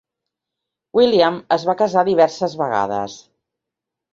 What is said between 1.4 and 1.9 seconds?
es va